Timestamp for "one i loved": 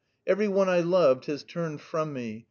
0.47-1.25